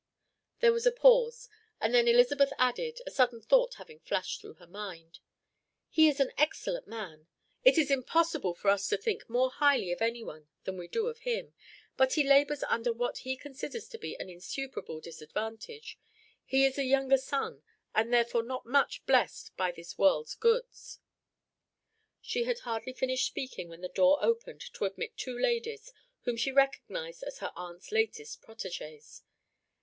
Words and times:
There 0.61 0.73
was 0.73 0.87
a 0.87 0.91
pause, 0.91 1.47
and 1.79 1.93
then 1.93 2.07
Elizabeth 2.07 2.51
added, 2.57 2.97
a 3.05 3.11
sudden 3.11 3.39
thought 3.39 3.75
having 3.75 3.99
flashed 3.99 4.41
through 4.41 4.55
her 4.55 4.65
mind: 4.65 5.19
"He 5.91 6.07
is 6.09 6.19
an 6.19 6.31
excellent 6.39 6.87
man; 6.87 7.27
it 7.63 7.77
is 7.77 7.91
impossible 7.91 8.55
for 8.55 8.69
us 8.71 8.89
to 8.89 8.97
think 8.97 9.29
more 9.29 9.51
highly 9.51 9.91
of 9.91 10.01
anyone 10.01 10.47
than 10.63 10.75
we 10.75 10.87
do 10.87 11.05
of 11.05 11.19
him; 11.19 11.53
but 11.97 12.13
he 12.13 12.23
labours 12.23 12.63
under 12.63 12.91
what 12.91 13.19
he 13.19 13.37
considers 13.37 13.87
to 13.89 13.99
be 13.99 14.15
an 14.17 14.27
insuperable 14.27 15.01
disadvantage 15.01 15.99
he 16.45 16.65
is 16.65 16.79
a 16.79 16.83
younger 16.83 17.17
son, 17.19 17.61
and 17.93 18.11
therefore 18.11 18.41
not 18.41 18.65
much 18.65 19.05
blessed 19.05 19.51
with 19.59 19.75
this 19.75 19.99
world's 19.99 20.33
goods." 20.33 20.97
She 22.21 22.45
had 22.45 22.61
hardly 22.61 22.93
finished 22.93 23.27
speaking 23.27 23.69
when 23.69 23.81
the 23.81 23.87
door 23.87 24.17
opened 24.23 24.61
to 24.73 24.85
admit 24.85 25.15
two 25.15 25.37
ladies, 25.37 25.93
whom 26.21 26.37
she 26.37 26.51
recognized 26.51 27.21
as 27.21 27.37
her 27.37 27.51
aunt's 27.55 27.91
latest 27.91 28.41
protégées. 28.41 29.21